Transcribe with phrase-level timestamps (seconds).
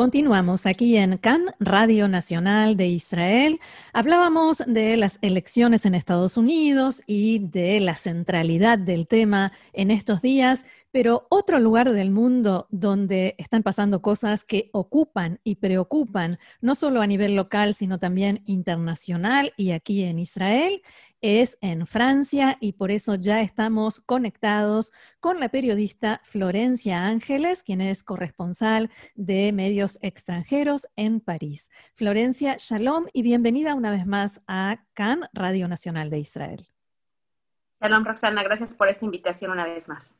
[0.00, 3.60] Continuamos aquí en CAN, Radio Nacional de Israel.
[3.92, 10.22] Hablábamos de las elecciones en Estados Unidos y de la centralidad del tema en estos
[10.22, 16.74] días, pero otro lugar del mundo donde están pasando cosas que ocupan y preocupan, no
[16.74, 20.80] solo a nivel local, sino también internacional y aquí en Israel,
[21.20, 27.80] es en Francia y por eso ya estamos conectados con la periodista Florencia Ángeles, quien
[27.80, 31.68] es corresponsal de medios extranjeros en París.
[31.94, 36.66] Florencia, shalom y bienvenida una vez más a CAN, Radio Nacional de Israel.
[37.82, 40.14] Shalom, Roxana, gracias por esta invitación una vez más.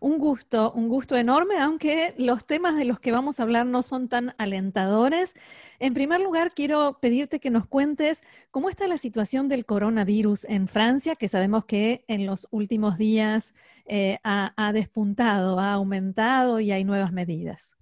[0.00, 3.82] Un gusto, un gusto enorme, aunque los temas de los que vamos a hablar no
[3.82, 5.34] son tan alentadores.
[5.78, 10.66] En primer lugar, quiero pedirte que nos cuentes cómo está la situación del coronavirus en
[10.66, 13.54] Francia, que sabemos que en los últimos días
[13.86, 17.76] eh, ha, despuntado, ha aumentado y hay nuevas medidas.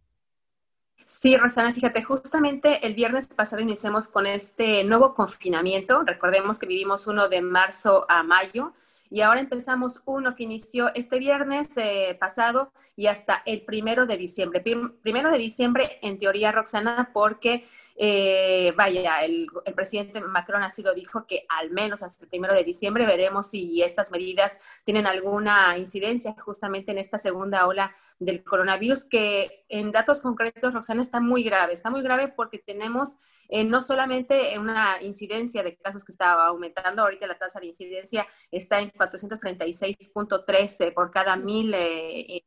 [1.06, 6.02] Sí, Roxana, fíjate, justamente el viernes pasado iniciamos con este nuevo confinamiento.
[6.02, 8.74] Recordemos que vivimos uno de marzo a mayo
[9.12, 14.16] y ahora empezamos uno que inició este viernes eh, pasado y hasta el primero de
[14.16, 14.62] diciembre.
[15.02, 17.64] Primero de diciembre, en teoría, Roxana, porque
[17.96, 22.64] eh, vaya, el, presidente Macron así lo dijo, que al menos hasta el primero de
[22.64, 29.04] diciembre veremos si estas medidas tienen alguna incidencia justamente en esta segunda ola del coronavirus,
[29.04, 31.72] que en datos concretos, Roxana, está muy grave.
[31.72, 33.16] Está muy grave porque tenemos
[33.48, 38.26] eh, no solamente una incidencia de casos que está aumentando, ahorita la tasa de incidencia
[38.50, 42.42] está en 436.13 por cada mil eh,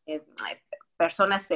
[0.98, 1.50] personas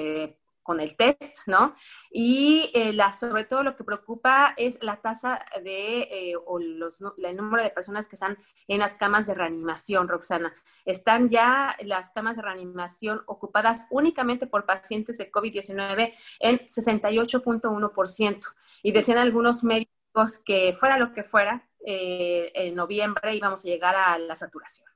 [0.69, 1.73] con el test, ¿no?
[2.11, 7.02] Y eh, la, sobre todo lo que preocupa es la tasa de, eh, o los,
[7.17, 10.53] el número de personas que están en las camas de reanimación, Roxana.
[10.86, 18.54] Están ya las camas de reanimación ocupadas únicamente por pacientes de COVID-19 en 68.1%.
[18.83, 23.95] Y decían algunos médicos que fuera lo que fuera, eh, en noviembre íbamos a llegar
[23.95, 24.89] a la saturación.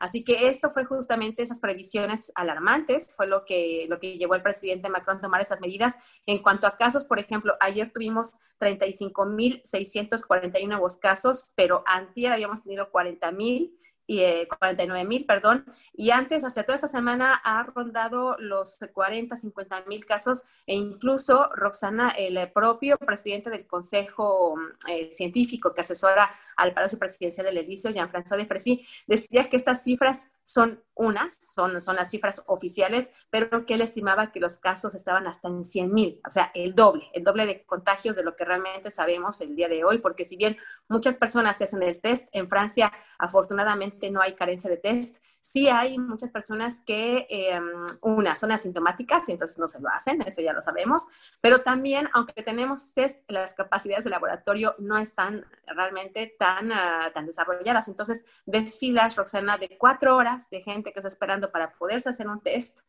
[0.00, 4.42] Así que esto fue justamente esas previsiones alarmantes, fue lo que, lo que llevó al
[4.42, 5.96] presidente Macron a tomar esas medidas.
[6.26, 12.90] En cuanto a casos, por ejemplo, ayer tuvimos 35.641 nuevos casos, pero antier habíamos tenido
[12.90, 13.70] 40.000
[14.10, 19.36] y 49 eh, mil, perdón, y antes, hasta toda esta semana, ha rondado los 40,
[19.36, 24.56] 50 mil casos e incluso Roxana, el propio presidente del Consejo
[24.88, 29.84] eh, Científico que asesora al Palacio Presidencial del Elicio, Jean-François de Frécy, decía que estas
[29.84, 34.96] cifras son unas, son, son las cifras oficiales, pero que él estimaba que los casos
[34.96, 38.34] estaban hasta en 100 mil, o sea, el doble, el doble de contagios de lo
[38.34, 40.56] que realmente sabemos el día de hoy, porque si bien
[40.88, 45.68] muchas personas se hacen el test, en Francia afortunadamente no hay carencia de test, sí
[45.68, 47.64] hay muchas personas que, em,
[48.02, 51.06] una, son asintomáticas y entonces no se lo hacen, eso ya lo sabemos,
[51.40, 57.26] pero también, aunque tenemos test, las capacidades de laboratorio no están realmente tan, ah, tan
[57.26, 62.10] desarrolladas, entonces ves filas, Roxana, de cuatro horas de gente que está esperando para poderse
[62.10, 62.80] hacer un test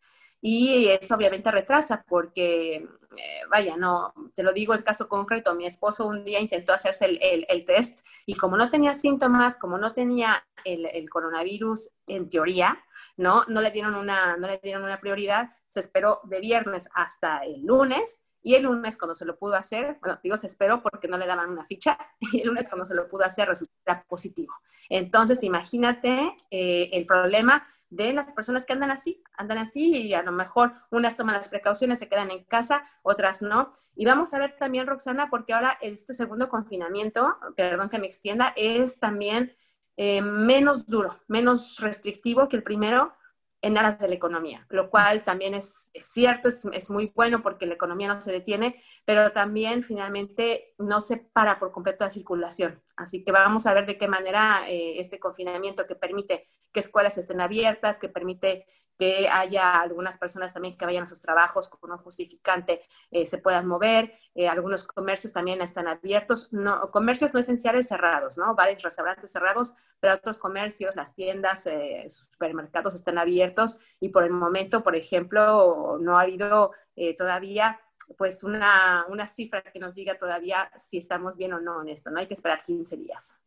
[0.41, 5.67] y eso obviamente retrasa porque, eh, vaya, no, te lo digo el caso concreto, mi
[5.67, 9.93] esposo un día intentó hacerse el, el, test y como no tenía síntomas, como no
[9.93, 12.83] tenía el, el, coronavirus en teoría,
[13.17, 13.43] ¿no?
[13.47, 17.61] No le, dieron una, no le dieron una prioridad, se esperó de viernes hasta el
[17.61, 21.17] lunes y el lunes cuando se lo pudo hacer, bueno, digo se esperó porque no
[21.17, 24.53] le daban una ficha, y el lunes cuando se lo pudo hacer resulta positivo.
[24.89, 30.23] Entonces, imagínate eh, el problema de las personas que andan así, andan así y a
[30.23, 33.69] lo mejor unas toman las precauciones, se quedan en casa, otras no.
[33.95, 38.53] Y vamos a ver también, Roxana, porque ahora este segundo confinamiento, perdón que me extienda,
[38.55, 39.55] es también
[39.97, 43.13] eh, menos duro, menos restrictivo que el primero,
[43.61, 47.75] en aras de la economía, lo cual también es, cierto, es, muy bueno porque la
[47.75, 52.81] economía no se detiene, pero también finalmente no se para por completo la circulación.
[52.95, 57.17] Así que vamos a ver de qué manera eh, este confinamiento que permite que escuelas
[57.17, 58.65] estén abiertas, que permite
[58.97, 63.39] que haya algunas personas también que vayan a sus trabajos con un justificante, eh, se
[63.39, 68.53] puedan mover, eh, algunos comercios también están abiertos, no, comercios no esenciales cerrados, ¿no?
[68.53, 71.67] Varios restaurantes cerrados, pero otros comercios, las tiendas,
[72.07, 77.79] supermercados están abiertos y por el momento, por ejemplo, no ha habido eh, todavía
[78.17, 82.09] pues una, una, cifra que nos diga todavía si estamos bien o no en esto,
[82.11, 83.39] no hay que esperar 15 días.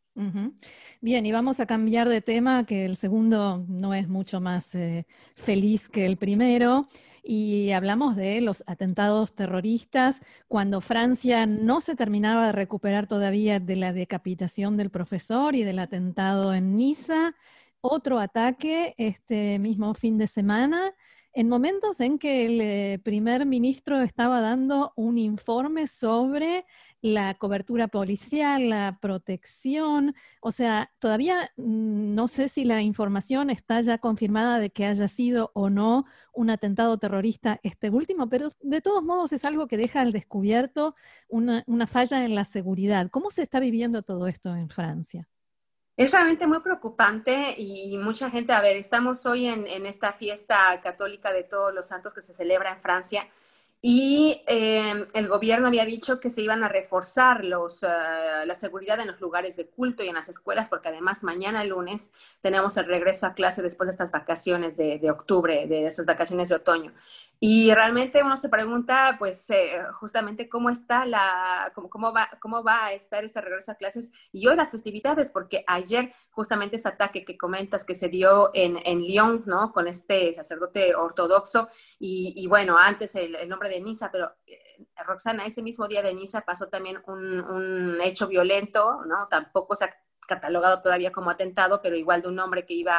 [1.01, 5.07] Bien, y vamos a cambiar de tema, que el segundo no es mucho más eh,
[5.35, 6.89] feliz que el primero.
[7.27, 13.77] y hablamos de los atentados terroristas cuando Francia no se terminaba de recuperar todavía de
[13.77, 17.35] la decapitación del profesor y del atentado en Niza.
[17.81, 20.95] Otro ataque este mismo fin de semana
[21.35, 26.65] en momentos en que el eh, primer ministro estaba dando un informe sobre
[27.03, 33.83] la cobertura policial, la protección, o sea, todavía mm, no sé si la información está
[33.83, 38.81] ya confirmada de que haya sido o no un atentado terrorista este último, pero de
[38.81, 40.95] todos modos es algo que deja al descubierto
[41.29, 43.11] una, falla en la seguridad.
[43.11, 45.29] ¿Cómo se está viviendo todo esto en Francia?
[45.97, 51.33] Es realmente muy preocupante y mucha gente, a ver, estamos hoy en, esta fiesta católica
[51.33, 53.29] de todos los santos que se celebra en Francia
[53.81, 57.87] y eh, el gobierno había dicho que se iban a reforzar los, eh,
[58.45, 62.13] la seguridad en los lugares de culto y en las escuelas, porque además mañana lunes
[62.41, 66.49] tenemos el regreso a clase después de estas vacaciones de, de octubre, de estas vacaciones
[66.49, 66.93] de otoño.
[67.47, 72.65] Y realmente uno se pregunta, pues, eh, justamente cómo está la, cómo, cómo, va, cómo
[72.65, 76.89] va a estar este regreso a clases y hoy las festividades, porque ayer justamente este
[76.89, 79.75] ataque que comentas que se dio en, en Lyon, ¿no?
[79.75, 81.69] Con este sacerdote ortodoxo
[81.99, 86.01] y, y bueno, antes el, el nombre de Niza, pero eh, Roxana, ese mismo día
[86.01, 89.29] de Niza pasó también un, hecho violento, ¿no?
[89.29, 89.97] Tampoco se ha
[90.27, 92.99] catalogado todavía como atentado, pero igual de un hombre que iba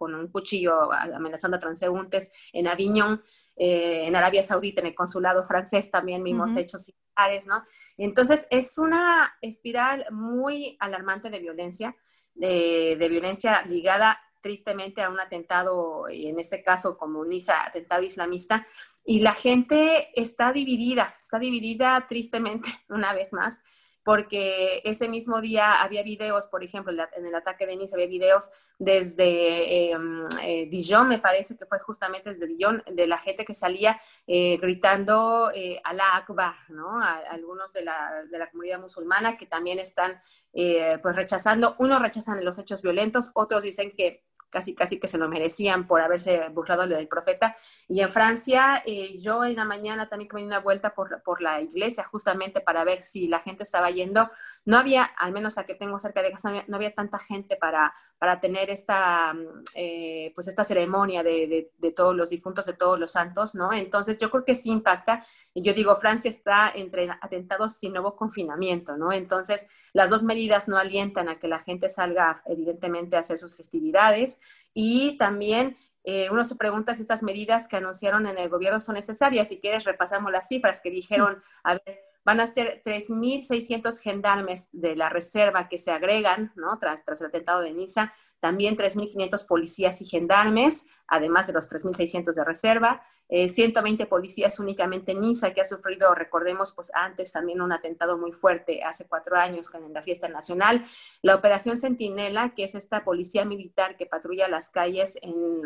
[0.00, 3.22] con un cuchillo amenazando a transeúntes en Aviñón,
[3.54, 7.62] eh, en Arabia Saudita, en el consulado francés también vimos hechos similares, ¿no?
[7.98, 11.94] Entonces es una espiral muy alarmante de violencia,
[12.34, 17.28] de, de violencia ligada tristemente a un atentado, en este caso un
[17.66, 18.66] atentado islamista,
[19.04, 23.62] y la gente está dividida, está dividida tristemente una vez más,
[24.04, 28.50] porque ese mismo día había videos, por ejemplo, en el ataque de Nice había videos
[28.78, 33.54] desde em, eh, Dijon, me parece que fue justamente desde Dijon, de la gente que
[33.54, 37.00] salía eh, gritando eh, Alá Akbar, ¿no?
[37.02, 40.20] algunos de la, de la, comunidad musulmana que también están
[40.52, 45.18] eh, pues rechazando, unos rechazan los hechos violentos, otros dicen que casi casi que se
[45.18, 47.54] lo merecían por haberse burlado del profeta.
[47.88, 51.40] Y en Francia, eh, yo en la mañana también me di una vuelta por, por
[51.40, 54.30] la iglesia justamente para ver si la gente estaba yendo.
[54.64, 57.94] No había, al menos la que tengo cerca de casa, no había, tanta gente para,
[58.18, 62.98] para tener esta, mm, eh, pues esta ceremonia de, de, todos los difuntos, de todos
[62.98, 63.72] los santos, ¿no?
[63.72, 65.24] Entonces yo creo que sí impacta.
[65.54, 69.12] Yo digo, Francia está entre atentados y nuevo confinamiento, ¿no?
[69.12, 73.56] Entonces las dos medidas no alientan a que la gente salga evidentemente a hacer sus
[73.56, 74.39] festividades
[74.74, 78.94] y también eh, uno se pregunta si estas medidas que anunciaron en el gobierno son
[78.94, 79.48] necesarias.
[79.48, 84.96] Si quieres, repasamos las cifras que dijeron, a ver, van a ser 3.600 gendarmes de
[84.96, 86.78] la reserva que se agregan, ¿no?
[86.78, 92.34] Tras, tras el atentado de Niza, también 3.500 policías y gendarmes, además de los 3.600
[92.34, 97.60] de reserva, 120 eh, policías únicamente en Niza, que ha sufrido, recordemos, pues antes también
[97.60, 100.84] un atentado muy fuerte, hace cuatro años, en la fiesta nacional.
[101.22, 105.62] La operación Centinela, que es esta policía militar que patrulla las calles en,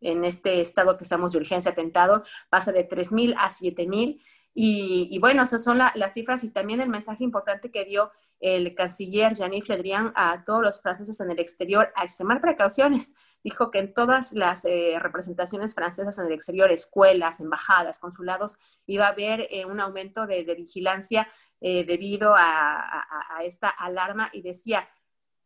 [0.00, 4.20] en este estado que estamos de urgencia atentado, pasa de 3.000 a 7.000
[4.52, 8.10] y, bueno, esas son las cifras y también el mensaje importante que dio
[8.40, 13.14] el canciller Jean-Yves Le Drian a todos los franceses en el exterior a extremar precauciones.
[13.44, 18.56] Dijo que en todas las eh, representaciones francesas en el exterior, escuelas, embajadas, consulados,
[18.86, 21.28] iba a haber eh, un aumento de, vigilancia
[21.60, 23.06] eh, debido a,
[23.44, 24.88] esta alarma y decía,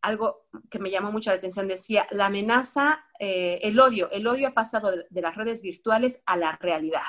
[0.05, 4.53] algo que me llamó mucho la atención, decía, la amenaza, el odio, el odio ha
[4.53, 7.01] pasado de, las redes virtuales a la realidad.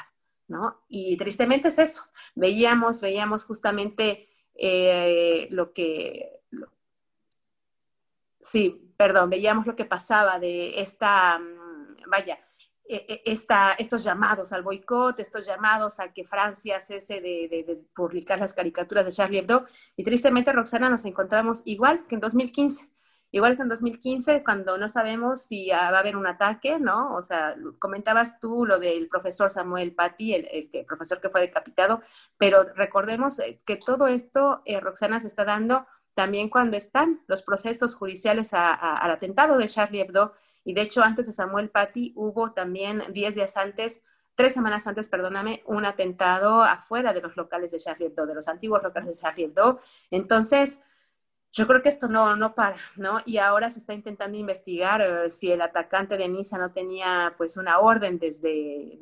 [0.49, 0.85] ¿no?
[0.88, 2.03] Y tristemente es eso.
[2.35, 6.41] Veíamos, veíamos justamente eh, lo que,
[8.41, 12.38] sí, perdón, veíamos lo que pasaba de esta, mm, vaya,
[12.88, 19.07] esta, estos llamados al boicot, estos llamados a que Francia cese de, publicar las caricaturas
[19.07, 19.64] de Charlie Hebdo.
[19.97, 22.90] Y tristemente, Roxana, nos encontramos igual que en 2015.
[23.33, 27.14] Igual que en 2015, cuando no sabemos si va a haber un ataque, ¿no?
[27.16, 32.00] O sea, comentabas tú lo del profesor Samuel Paty, el, el, profesor que fue decapitado,
[32.38, 37.43] pero recordemos eh, que todo esto, eh, Roxana, se está dando también cuando están los
[37.43, 40.33] procesos judiciales al atentado de Charlie Hebdo.
[40.66, 44.02] Y de hecho, antes de Samuel Paty hubo también 10 días antes
[44.37, 48.46] tres semanas antes, perdóname, un atentado afuera de los locales de Charlie Hebdo, de los
[48.46, 49.80] antiguos locales de Charlie Hebdo.
[50.11, 50.82] Entonces,
[51.52, 53.20] yo creo que esto no, no para, ¿no?
[53.25, 57.56] Y ahora se está intentando investigar eh, si el atacante de Niza no tenía pues
[57.56, 58.99] una orden desde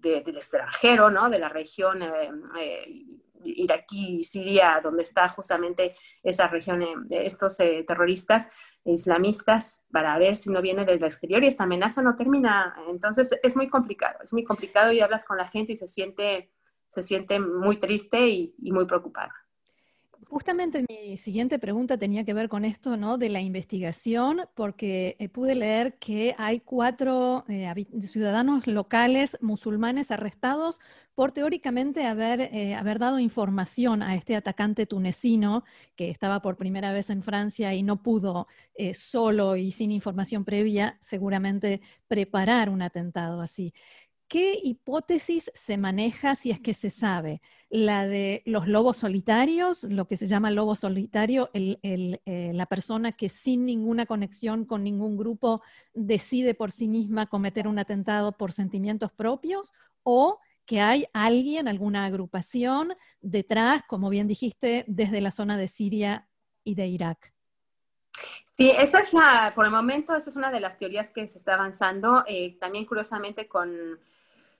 [0.00, 1.28] del extranjero, ¿no?
[1.28, 3.04] De la región, eh, eh,
[3.44, 8.48] iraquí, Siria, donde está justamente esa región, de estos terroristas
[8.84, 12.74] islamistas, para ver si no viene desde el exterior y esta amenaza no termina.
[12.88, 16.52] Entonces es muy complicado, es muy complicado y hablas con la gente y se siente,
[16.88, 19.32] se siente muy triste y, y muy preocupada.
[20.30, 23.16] Justamente mi siguiente pregunta tenía que ver con esto, ¿no?
[23.16, 27.72] De la investigación, porque eh, pude leer que hay cuatro eh,
[28.06, 30.80] ciudadanos locales musulmanes arrestados
[31.14, 35.64] por teóricamente haber, eh, haber dado información a este atacante tunecino
[35.96, 38.48] que estaba por primera vez en Francia y no pudo
[38.94, 43.72] solo y sin información previa seguramente preparar un atentado así.
[44.28, 47.40] ¿Qué hipótesis se maneja si es que se sabe?
[47.70, 53.30] La de los lobos solitarios, lo que se llama lobo solitario, eh, la persona que
[53.30, 55.62] sin ninguna conexión con ningún grupo
[55.94, 62.04] decide por sí misma cometer un atentado por sentimientos propios, o que hay alguien, alguna
[62.04, 62.92] agrupación
[63.22, 66.28] detrás, como bien dijiste, desde la zona de Siria
[66.64, 67.32] y de Irak.
[68.44, 71.38] Sí, esa es la, por el momento, esa es una de las teorías que se
[71.38, 72.24] está avanzando.
[72.26, 73.98] Eh, también, curiosamente, con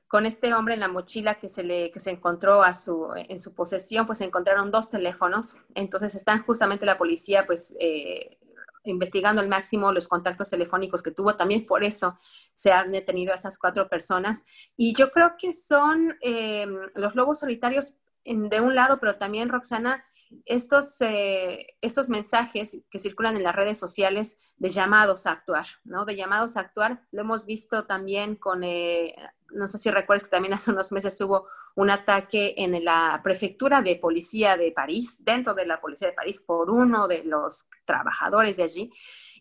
[0.08, 3.38] con este hombre en la mochila que se le que se encontró a su en
[3.38, 5.56] su posesión pues se encontraron dos teléfonos.
[5.74, 8.38] Entonces están justamente la policía pues eh,
[8.84, 11.36] investigando al máximo los contactos telefónicos que tuvo.
[11.36, 12.16] También por eso
[12.54, 14.46] se han detenido a esas cuatro personas.
[14.76, 20.04] Y yo creo que son eh, los lobos solitarios de un lado pero también Roxana
[20.44, 26.04] estos, eh, estos mensajes que circulan en las redes sociales de llamados a actuar, ¿no?
[26.04, 29.14] De llamados a actuar, lo hemos visto también con, eh,
[29.50, 33.82] no sé si recuerdas que también hace unos meses hubo un ataque en la prefectura
[33.82, 38.56] de policía de París, dentro de la policía de París, por uno de los trabajadores
[38.56, 38.92] de allí.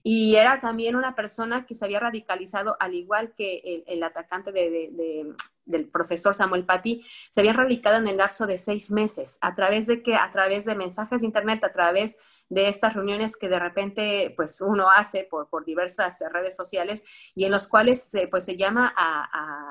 [0.03, 5.89] Y era también una persona que se había radicalizado, al igual que el, atacante del
[5.89, 9.37] profesor Samuel Paty, se había radicado en el lapso de seis meses.
[9.41, 13.35] ¿A través de que A través de mensajes de Internet, a través de estas reuniones
[13.35, 17.03] que de repente pues uno hace por, por diversas redes sociales
[17.35, 19.66] y en los cuales pues se llama a, a,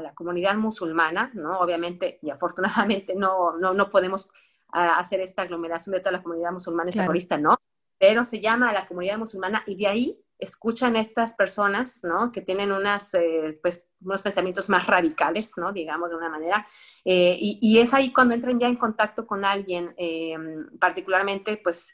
[0.00, 1.60] la comunidad musulmana, ¿no?
[1.60, 4.30] Obviamente y afortunadamente no, no, no podemos
[4.70, 7.56] hacer esta aglomeración de toda la comunidad musulmana terrorista, ¿no?
[7.98, 12.30] pero se llama a la comunidad musulmana y de ahí escuchan estas personas, ¿no?
[12.30, 15.72] Que tienen unas, eh, pues, unos pensamientos más radicales, ¿no?
[15.72, 16.64] Digamos de una manera.
[17.04, 20.36] Eh, y, es ahí cuando entran ya en contacto con alguien, eh,
[20.78, 21.92] particularmente, pues,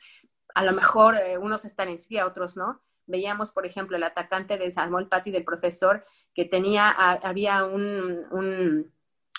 [0.54, 2.82] a lo mejor unos están en Siria, otros no.
[3.06, 6.02] Veíamos, por ejemplo, el atacante de Samuel Pati del profesor,
[6.34, 8.92] que tenía, había un, un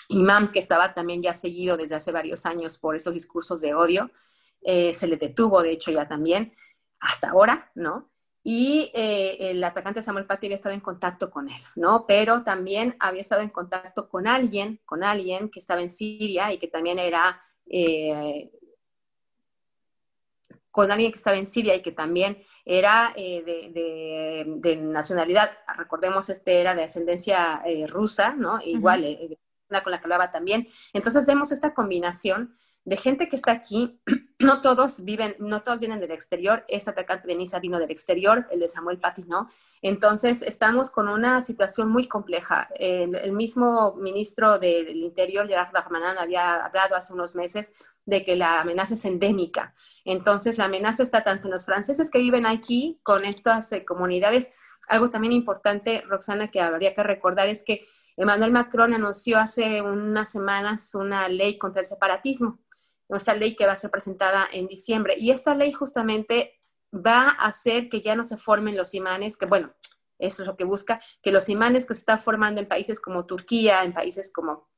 [0.08, 4.10] imam que estaba también ya seguido desde hace varios años por esos discursos de odio,
[4.62, 6.52] eh, se le detuvo, de hecho, ya también,
[7.00, 8.10] hasta ahora, ¿no?
[8.42, 12.06] Y eh, el atacante Samuel Paty había estado en contacto con él, ¿no?
[12.06, 16.58] Pero también había estado en contacto con alguien, con alguien que estaba en Siria y
[16.58, 18.50] que también era, eh,
[20.76, 26.74] con alguien que estaba en Siria y que también era de, nacionalidad, recordemos, este era
[26.74, 28.60] de ascendencia rusa, ¿no?
[28.62, 29.00] Igual,
[29.82, 30.66] con la que hablaba también.
[30.92, 34.00] Entonces vemos esta combinación de gente que está aquí,
[34.38, 38.46] no todos viven, no todos vienen del exterior, este atacante de Nisa vino del exterior,
[38.52, 39.50] el de Samuel Paty no.
[39.82, 42.68] Entonces, estamos con una situación muy compleja.
[42.76, 47.72] El, mismo ministro del Interior, Gerard Darmanin, había hablado hace unos meses
[48.04, 49.74] de que la amenaza es endémica.
[50.04, 54.50] Entonces, la amenaza está tanto en los franceses que viven aquí, con estas eh, comunidades.
[54.88, 57.84] Algo también importante, Roxana, que habría que recordar es que
[58.16, 62.60] Emmanuel Macron anunció hace unas semanas una ley contra el separatismo
[63.08, 65.14] nuestra ley que va a ser presentada en diciembre.
[65.18, 66.60] Y esta ley justamente
[66.92, 69.74] va a hacer que ya no se formen los imanes, que bueno,
[70.18, 73.26] eso es lo que busca, que los imanes que se están formando en países como
[73.26, 74.68] Turquía, en países como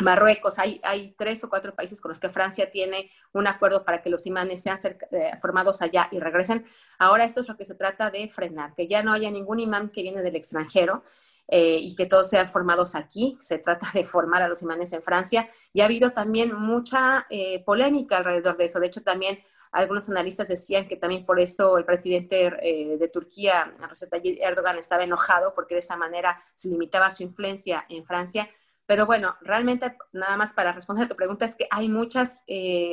[0.00, 4.00] Marruecos, hay, hay tres o cuatro países con los que Francia tiene un acuerdo para
[4.02, 4.78] que los imanes sean
[5.10, 6.64] eh, formados allá y regresen.
[6.98, 9.90] Ahora esto es lo que se trata de frenar, que ya no haya ningún imán
[9.90, 11.04] que viene del extranjero
[11.46, 13.36] eh, y que todos sean formados aquí.
[13.40, 17.62] Se trata de formar a los imanes en Francia y ha habido también mucha eh,
[17.62, 18.80] polémica alrededor de eso.
[18.80, 19.40] De hecho, también
[19.72, 25.02] algunos analistas decían que también por eso el presidente de Turquía, Recep Tayyip Erdogan, estaba
[25.02, 28.50] enojado porque de esa manera se limitaba su influencia en Francia.
[28.86, 32.42] Pero bueno, realmente nada más para responder a tu pregunta es que hay muchas,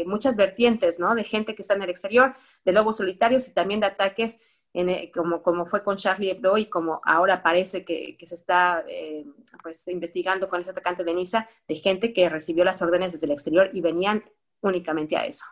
[0.05, 1.15] muchas vertientes, ¿no?
[1.15, 4.37] De gente que está en el exterior, de lobos solitarios y también de ataques
[4.73, 9.25] e, como, como fue con Charlie Hebdo y como ahora parece que, se está eh,
[9.63, 13.31] pues, investigando con ese atacante de Niza, de gente que recibió las órdenes desde el
[13.31, 14.23] exterior y venían
[14.61, 15.45] únicamente a eso.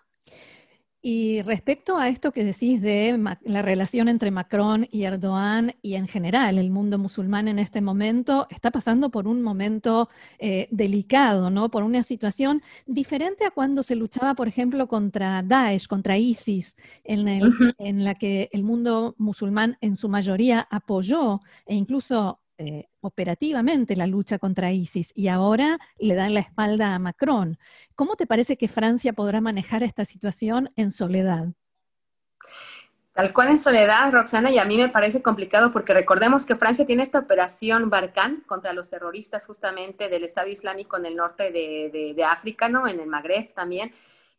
[1.02, 6.08] Y respecto a esto que decís de la relación entre Macron y Erdogan y en
[6.08, 11.70] general el mundo musulmán en este momento está pasando por un momento eh, delicado, ¿no?
[11.70, 17.28] Por una situación diferente a cuando se luchaba, por ejemplo, contra Daesh, contra ISIS, en,
[17.78, 24.08] en la que el mundo musulmán en su mayoría apoyó e incluso eh, operativamente la
[24.08, 27.58] lucha contra ISIS y ahora le dan la espalda a Macron.
[27.96, 31.50] ¿Cómo te parece que Francia podrá manejar esta situación en soledad?
[33.14, 36.86] Tal cual en soledad, Roxana, y a mí me parece complicado porque recordemos que Francia
[36.86, 42.14] tiene esta operación Barkhane contra los terroristas justamente del Estado Islámico en el norte de,
[42.16, 42.88] de África, ¿no?
[42.88, 43.92] En el Magreb también.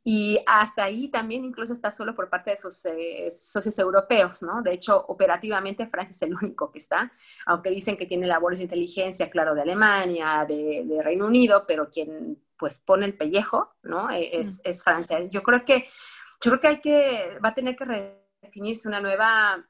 [0.05, 4.63] Y hasta ahí también incluso está solo por parte de sus eh, socios europeos, ¿no?
[4.63, 7.13] De hecho, operativamente Francia es el único que está,
[7.47, 12.43] aunque dicen que tiene labores de inteligencia, claro, de Alemania, de, Reino Unido, pero quien
[12.57, 14.11] pues pone el pellejo, ¿no?
[14.11, 15.21] E, es, es, Francia.
[15.29, 15.87] Yo creo que,
[16.41, 19.69] yo creo que hay que, va a tener que redefinirse una nueva,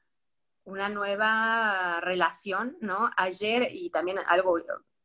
[0.63, 3.11] una nueva relación, ¿no?
[3.17, 4.57] Ayer y también algo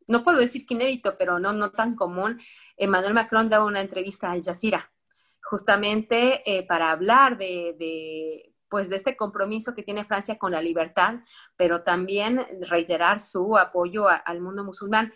[0.07, 2.41] no puedo decir que inédito, pero no, no tan común,
[2.77, 4.94] Emmanuel Macron daba una entrevista a Al Jazeera
[5.45, 11.21] justamente eh, para hablar de, pues de este compromiso que tiene Francia con la libertad,
[11.57, 15.13] pero también reiterar su apoyo al mundo musulmán.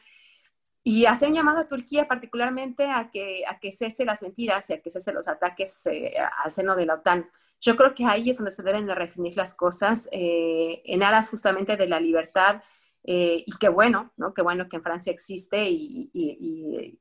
[0.85, 4.75] Y hace un llamado a Turquía particularmente a que, a que cese las mentiras y
[4.75, 7.29] a que cese los ataques eh, al seno de la OTAN.
[7.61, 11.29] Yo creo que ahí es donde se deben de redefinir las cosas eh, en aras
[11.29, 12.63] justamente de la libertad
[13.05, 14.35] eh, y qué bueno, ¿no?
[14.35, 16.11] Qué bueno que en Francia existe y,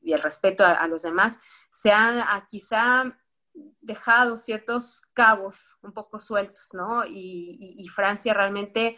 [0.06, 1.40] el respeto a, los demás.
[1.70, 3.18] Se han quizá
[3.82, 7.04] dejado ciertos cabos un poco sueltos, ¿no?
[7.06, 8.98] Y, Francia realmente,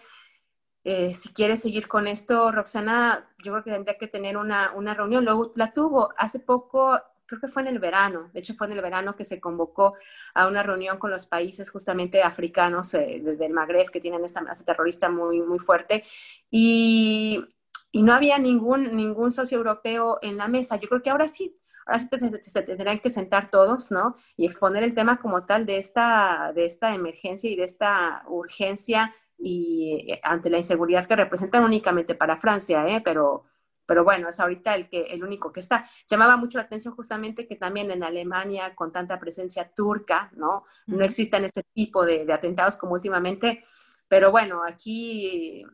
[0.83, 4.93] eh, si quiere seguir con esto, Roxana, yo creo que tendría que tener una, una
[4.93, 5.25] reunión.
[5.25, 6.99] Luego la tuvo hace poco
[7.29, 9.93] creo que fue en el verano, de hecho fue en el verano que se convocó
[10.33, 14.65] a una reunión con los países justamente africanos eh, del Magreb que tienen esta amenaza
[14.65, 16.03] terrorista muy, muy fuerte
[16.50, 17.45] y,
[17.91, 20.75] no había ningún, ningún socio europeo en la mesa.
[20.75, 21.57] Yo creo que ahora sí,
[21.88, 22.07] ahora sí
[22.41, 24.15] se, tendrán que sentar todos, ¿no?
[24.38, 29.12] Y exponer el tema como tal de esta, de esta emergencia y de esta urgencia
[29.39, 33.01] y eh, ante la inseguridad que representan únicamente para Francia, ¿eh?
[33.01, 33.45] Pero
[33.89, 35.84] pero bueno, es ahorita el, que, el único que está.
[36.08, 40.63] Llamaba mucho la atención justamente que también en Alemania, con tanta presencia turca, ¿no?
[40.86, 43.63] No existan este tipo de, atentados como últimamente,
[44.08, 45.65] pero bueno, aquí,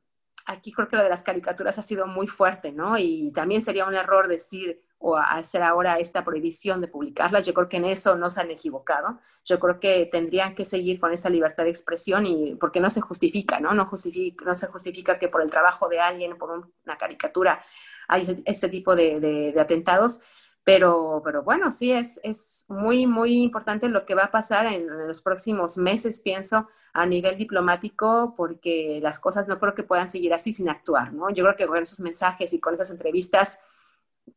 [0.46, 2.98] aquí creo que lo de las caricaturas ha sido muy fuerte, ¿no?
[2.98, 7.46] Y también sería un error decir o hacer ahora esta prohibición de publicarlas.
[7.46, 9.20] Yo creo que en eso no se han equivocado.
[9.44, 13.02] Yo creo que tendrían que seguir con esa libertad de expresión y porque no se
[13.02, 13.74] justifica, ¿no?
[13.74, 16.50] No, justifica, no se justifica que por el trabajo de alguien, por
[16.86, 17.60] una caricatura,
[18.08, 20.22] hay este tipo de, atentados.
[20.64, 24.88] Pero, pero bueno, sí, es, es muy, muy importante lo que va a pasar en,
[25.08, 30.34] los próximos meses, pienso, a nivel diplomático, porque las cosas no creo que puedan seguir
[30.34, 31.30] así sin actuar, ¿no?
[31.30, 33.60] Yo creo que con esos mensajes y con esas entrevistas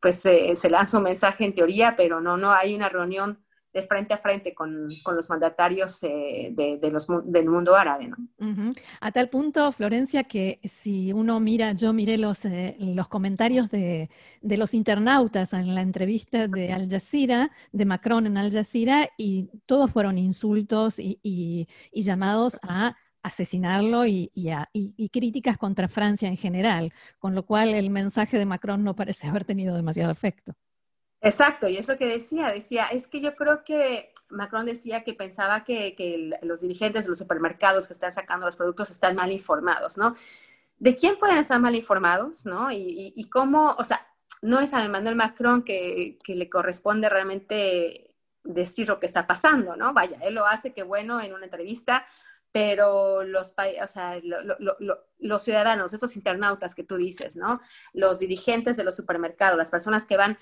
[0.01, 3.39] pues se lanza un mensaje en teoría, pero no, no hay una reunión
[3.73, 8.11] de frente a frente con, los mandatarios eh, de, los, del mundo árabe.
[9.01, 14.09] A tal punto, Florencia, que si uno mira, yo miré los, eh, los comentarios de,
[14.43, 19.91] los internautas en la entrevista de Al Jazeera, de Macron en Al Jazeera, y todos
[19.91, 22.97] fueron insultos y llamados a
[23.29, 24.31] asesinarlo y,
[25.13, 29.45] críticas contra Francia en general, con lo cual el mensaje de Macron no parece haber
[29.45, 30.55] tenido demasiado efecto.
[31.21, 35.15] Exacto, y es lo que decía, decía, es que yo creo que Macron decía que
[35.15, 39.99] pensaba que, los dirigentes de los supermercados que están sacando los productos están mal informados,
[39.99, 40.15] ¿no?
[40.79, 42.69] ¿De quién pueden estar mal informados, no?
[42.71, 44.07] Y, cómo, o sea,
[44.43, 48.15] no es a Emmanuel Macron que, que le corresponde realmente
[48.45, 49.93] decir lo que está pasando, ¿no?
[49.93, 52.07] Vaya, él lo hace, que bueno, en una entrevista
[52.53, 54.19] pero los, o sea,
[55.19, 57.61] los ciudadanos, esos internautas que tú dices, ¿no?
[57.93, 60.39] Los dirigentes de los supermercados, las personas que van,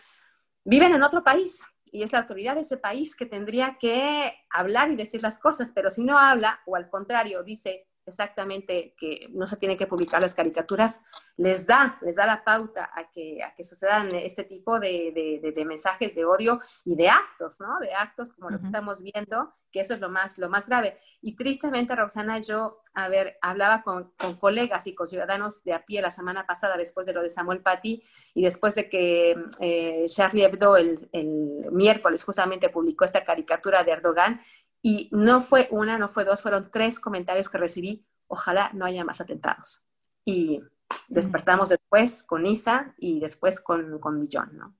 [0.64, 4.90] viven en otro país y es la autoridad de ese país que tendría que hablar
[4.90, 9.46] y decir las cosas, pero si no habla o al contrario dice, exactamente que no
[9.46, 11.02] se tienen que publicar las caricaturas,
[11.36, 15.64] les da, les da la pauta a que, a que sucedan este tipo de, de,
[15.64, 17.78] mensajes de odio y de actos, ¿no?
[17.80, 20.98] De actos como lo que estamos viendo, que eso es lo más, lo más grave.
[21.20, 25.84] Y tristemente, Roxana, yo, a ver, hablaba con, con colegas y con ciudadanos de a
[25.84, 28.02] pie la semana pasada después de lo de Samuel Paty
[28.34, 33.92] y después de que eh, Charlie Hebdo el, el miércoles justamente publicó esta caricatura de
[33.92, 34.40] Erdogan
[34.86, 38.06] y no fue una, no fue dos, fueron tres comentarios que recibí.
[38.28, 39.82] Ojalá no haya más atentados.
[40.24, 40.60] Y
[41.08, 44.76] despertamos después con Isa y después con, con Dijon, ¿no?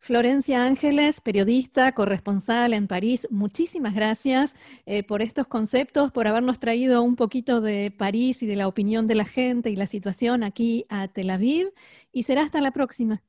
[0.00, 7.00] Florencia Ángeles, periodista, corresponsal en París, muchísimas gracias eh, por estos conceptos, por habernos traído
[7.00, 10.84] un poquito de París y de la opinión de la gente y la situación aquí
[10.90, 11.72] a Tel Aviv.
[12.12, 13.22] Y será hasta la próxima.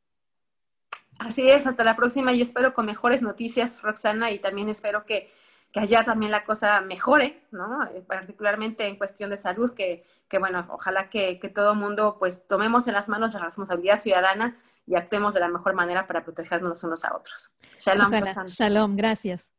[1.18, 2.34] Así es, hasta la próxima.
[2.34, 5.30] Yo espero con mejores noticias, Roxana, y también espero que,
[5.80, 7.84] allá también la cosa mejore, ¿no?
[7.88, 10.04] Eh, particularmente en cuestión de salud, que,
[10.40, 14.58] bueno, ojalá que, que todo mundo pues tomemos en las manos la responsabilidad ciudadana
[14.88, 17.52] y actuemos de la mejor manera para protegernos unos a otros.
[17.78, 18.12] Shalom.
[18.12, 19.55] Shalom, gracias.